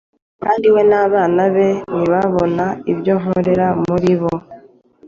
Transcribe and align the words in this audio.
Kandi 0.43 0.67
we 0.73 0.81
n’abana 0.89 1.43
be 1.55 1.67
nibabona 1.95 2.65
ibyo 2.91 3.13
nkorera 3.19 3.67
muri 3.85 4.13
bo, 4.21 4.35